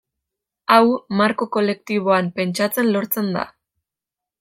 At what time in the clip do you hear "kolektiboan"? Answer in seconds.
1.57-2.33